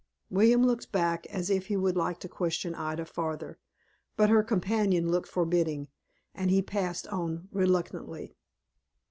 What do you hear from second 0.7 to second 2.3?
back as if he would like to